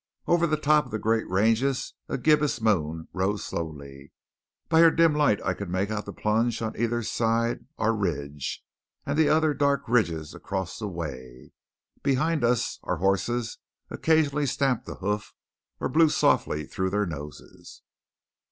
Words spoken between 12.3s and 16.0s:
us our horses occasionally stamped a hoof or